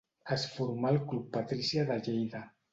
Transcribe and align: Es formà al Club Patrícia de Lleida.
Es 0.35 0.45
formà 0.53 0.89
al 0.93 0.97
Club 1.13 1.29
Patrícia 1.37 1.87
de 1.93 2.01
Lleida. 2.09 2.47